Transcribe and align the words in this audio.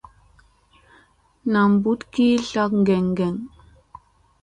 Nam 1.51 1.69
mbuɗ 1.77 2.01
ki 2.13 2.27
tlaw 2.47 2.69
keŋ 2.87 3.05
keŋ. 3.17 3.35